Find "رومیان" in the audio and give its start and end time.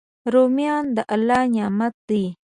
0.33-0.85